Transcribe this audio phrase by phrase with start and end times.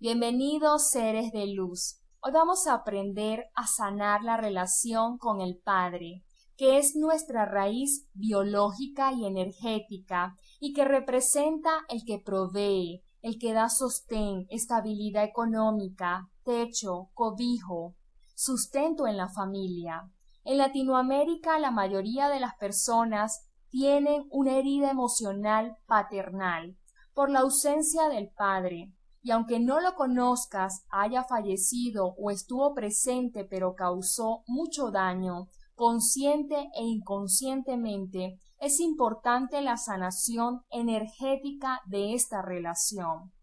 [0.00, 2.00] Bienvenidos seres de luz.
[2.20, 6.22] Hoy vamos a aprender a sanar la relación con el Padre,
[6.56, 13.52] que es nuestra raíz biológica y energética y que representa el que provee, el que
[13.52, 17.96] da sostén, estabilidad económica, techo, cobijo,
[18.36, 20.08] sustento en la familia.
[20.44, 26.78] En Latinoamérica la mayoría de las personas tienen una herida emocional paternal
[27.14, 28.92] por la ausencia del padre,
[29.28, 36.70] y aunque no lo conozcas, haya fallecido o estuvo presente pero causó mucho daño, consciente
[36.74, 43.34] e inconscientemente, es importante la sanación energética de esta relación,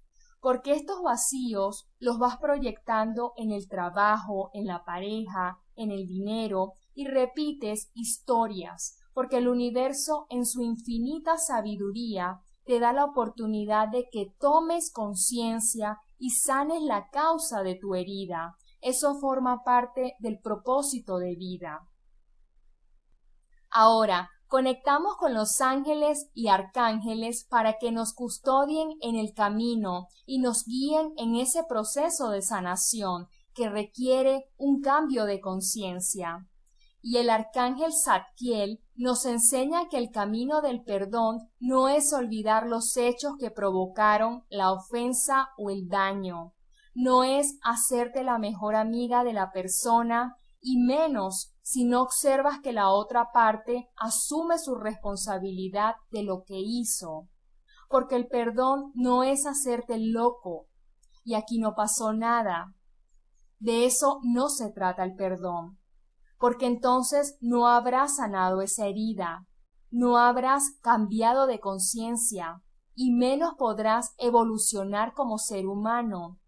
[0.41, 6.73] porque estos vacíos los vas proyectando en el trabajo, en la pareja, en el dinero,
[6.95, 14.09] y repites historias, porque el universo en su infinita sabiduría te da la oportunidad de
[14.11, 18.55] que tomes conciencia y sanes la causa de tu herida.
[18.81, 21.87] Eso forma parte del propósito de vida.
[23.69, 30.39] Ahora, conectamos con los ángeles y arcángeles para que nos custodien en el camino y
[30.39, 36.47] nos guíen en ese proceso de sanación que requiere un cambio de conciencia
[37.07, 42.97] y el arcángel Zadkiel nos enseña que el camino del perdón no es olvidar los
[42.97, 46.55] hechos que provocaron la ofensa o el daño,
[46.95, 52.73] no es hacerte la mejor amiga de la persona y menos si no observas que
[52.73, 57.29] la otra parte asume su responsabilidad de lo que hizo.
[57.87, 60.69] Porque el perdón no es hacerte loco.
[61.23, 62.73] Y aquí no pasó nada.
[63.59, 65.77] De eso no se trata el perdón
[66.45, 69.47] porque entonces no habrás sanado esa herida,
[69.89, 72.61] no habrás cambiado de conciencia,
[72.93, 76.39] y menos podrás evolucionar como ser humano.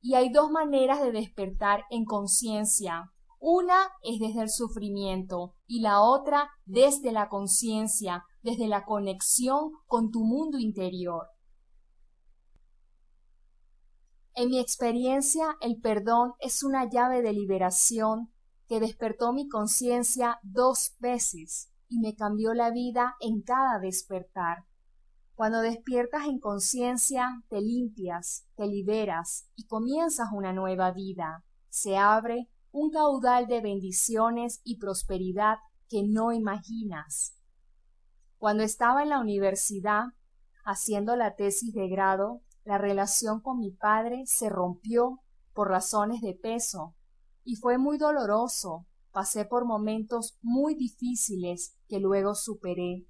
[0.00, 3.10] Y hay dos maneras de despertar en conciencia.
[3.40, 10.12] Una es desde el sufrimiento y la otra desde la conciencia, desde la conexión con
[10.12, 11.26] tu mundo interior.
[14.34, 18.30] En mi experiencia, el perdón es una llave de liberación
[18.70, 24.58] que despertó mi conciencia dos veces y me cambió la vida en cada despertar.
[25.34, 31.44] Cuando despiertas en conciencia, te limpias, te liberas y comienzas una nueva vida.
[31.68, 35.56] Se abre un caudal de bendiciones y prosperidad
[35.88, 37.36] que no imaginas.
[38.38, 40.04] Cuando estaba en la universidad,
[40.64, 46.34] haciendo la tesis de grado, la relación con mi padre se rompió por razones de
[46.34, 46.94] peso
[47.44, 48.86] y fue muy doloroso.
[49.12, 53.06] Pasé por momentos muy difíciles que luego superé.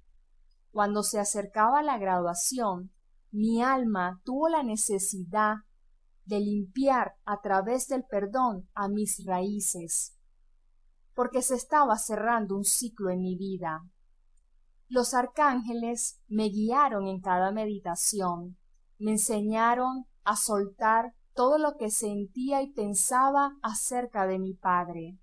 [0.71, 2.93] Cuando se acercaba la graduación,
[3.33, 5.57] mi alma tuvo la necesidad
[6.25, 10.17] de limpiar a través del perdón a mis raíces,
[11.15, 13.85] porque se estaba cerrando un ciclo en mi vida.
[14.89, 18.57] Los arcángeles me guiaron en cada meditación,
[18.99, 25.19] me enseñaron a soltar todo lo que sentía y pensaba acerca de mi padre.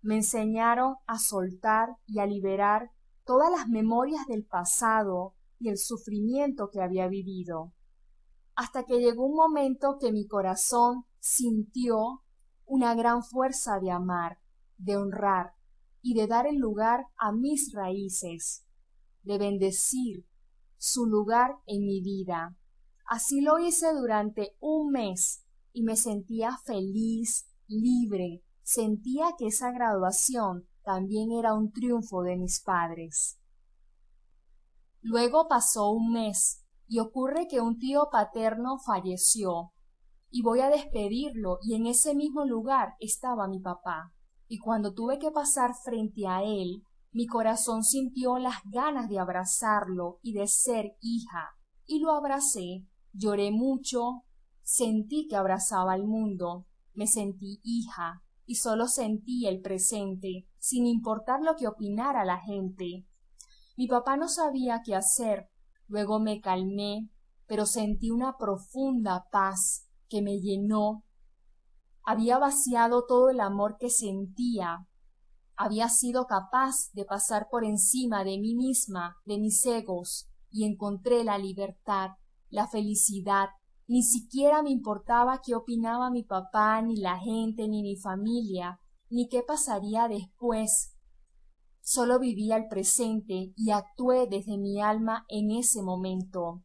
[0.00, 2.90] Me enseñaron a soltar y a liberar
[3.26, 7.74] todas las memorias del pasado y el sufrimiento que había vivido,
[8.54, 12.22] hasta que llegó un momento que mi corazón sintió
[12.64, 14.38] una gran fuerza de amar,
[14.78, 15.52] de honrar
[16.00, 18.64] y de dar el lugar a mis raíces,
[19.22, 20.26] de bendecir
[20.78, 22.56] su lugar en mi vida.
[23.12, 30.66] Así lo hice durante un mes y me sentía feliz, libre, sentía que esa graduación
[30.82, 33.38] también era un triunfo de mis padres.
[35.02, 39.74] Luego pasó un mes y ocurre que un tío paterno falleció
[40.30, 44.14] y voy a despedirlo y en ese mismo lugar estaba mi papá.
[44.48, 50.18] Y cuando tuve que pasar frente a él, mi corazón sintió las ganas de abrazarlo
[50.22, 51.50] y de ser hija,
[51.84, 54.24] y lo abracé Lloré mucho,
[54.62, 61.40] sentí que abrazaba al mundo, me sentí hija, y solo sentí el presente, sin importar
[61.42, 63.06] lo que opinara la gente.
[63.76, 65.50] Mi papá no sabía qué hacer,
[65.88, 67.10] luego me calmé,
[67.46, 71.04] pero sentí una profunda paz que me llenó.
[72.04, 74.86] Había vaciado todo el amor que sentía,
[75.56, 81.24] había sido capaz de pasar por encima de mí misma, de mis egos, y encontré
[81.24, 82.12] la libertad
[82.52, 83.48] la felicidad.
[83.88, 88.78] Ni siquiera me importaba qué opinaba mi papá, ni la gente, ni mi familia,
[89.10, 90.94] ni qué pasaría después.
[91.80, 96.62] Solo vivía el presente y actué desde mi alma en ese momento.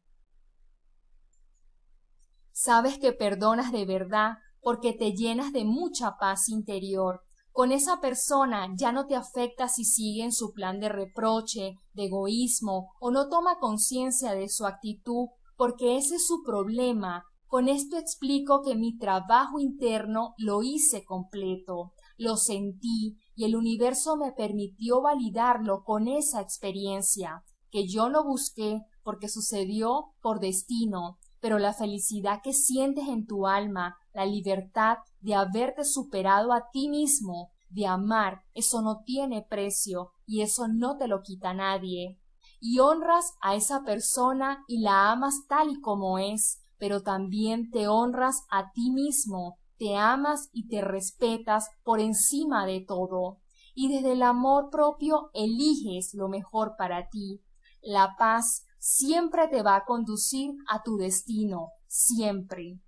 [2.51, 7.24] Sabes que perdonas de verdad porque te llenas de mucha paz interior.
[7.51, 12.06] Con esa persona ya no te afecta si sigue en su plan de reproche, de
[12.06, 17.25] egoísmo o no toma conciencia de su actitud porque ese es su problema.
[17.48, 24.18] Con esto explico que mi trabajo interno lo hice completo, lo sentí y el universo
[24.18, 31.59] me permitió validarlo con esa experiencia, que yo no busqué porque sucedió por destino, pero
[31.59, 37.51] la felicidad que sientes en tu alma, la libertad de haberte superado a ti mismo,
[37.69, 42.19] de amar, eso no tiene precio y eso no te lo quita nadie.
[42.59, 47.88] Y honras a esa persona y la amas tal y como es, pero también te
[47.88, 53.39] honras a ti mismo, te amas y te respetas por encima de todo.
[53.75, 57.42] Y desde el amor propio eliges lo mejor para ti.
[57.81, 62.80] La paz siempre te va a conducir a tu destino, siempre.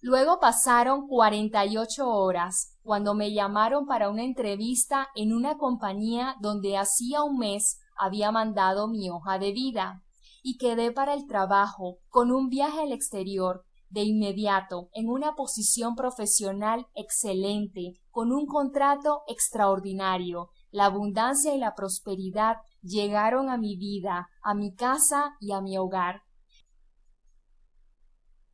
[0.00, 6.36] Luego pasaron cuarenta y ocho horas, cuando me llamaron para una entrevista en una compañía
[6.40, 10.04] donde hacía un mes había mandado mi hoja de vida,
[10.40, 15.96] y quedé para el trabajo, con un viaje al exterior, de inmediato, en una posición
[15.96, 20.50] profesional excelente, con un contrato extraordinario.
[20.70, 25.76] La abundancia y la prosperidad llegaron a mi vida, a mi casa y a mi
[25.78, 26.22] hogar.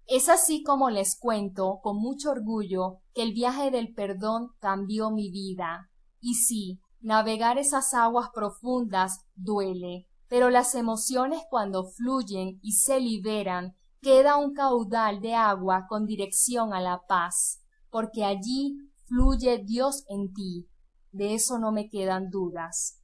[0.06, 5.30] Es así como les cuento con mucho orgullo que el viaje del perdón cambió mi
[5.30, 5.90] vida.
[6.20, 13.76] Y sí, navegar esas aguas profundas duele, pero las emociones cuando fluyen y se liberan
[14.02, 18.76] queda un caudal de agua con dirección a la paz, porque allí
[19.06, 20.68] fluye Dios en ti.
[21.12, 23.00] De eso no me quedan dudas.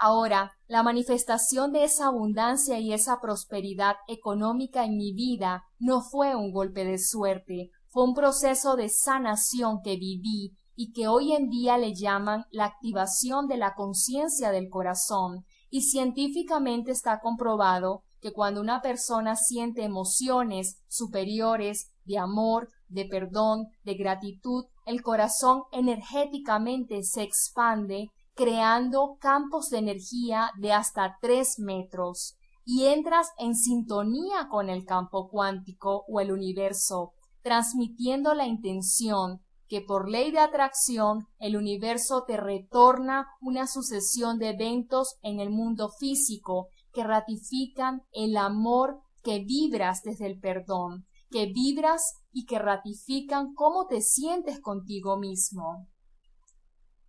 [0.00, 6.36] Ahora, la manifestación de esa abundancia y esa prosperidad económica en mi vida no fue
[6.36, 11.48] un golpe de suerte, fue un proceso de sanación que viví y que hoy en
[11.48, 18.32] día le llaman la activación de la conciencia del corazón, y científicamente está comprobado que
[18.32, 27.02] cuando una persona siente emociones superiores de amor, de perdón, de gratitud, el corazón energéticamente
[27.02, 34.70] se expande creando campos de energía de hasta tres metros y entras en sintonía con
[34.70, 41.56] el campo cuántico o el universo, transmitiendo la intención que por ley de atracción el
[41.56, 49.00] universo te retorna una sucesión de eventos en el mundo físico que ratifican el amor
[49.24, 55.88] que vibras desde el perdón, que vibras y que ratifican cómo te sientes contigo mismo.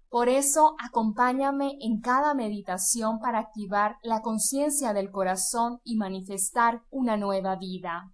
[0.10, 7.16] Por eso acompáñame en cada meditación para activar la conciencia del corazón y manifestar una
[7.16, 8.12] nueva vida.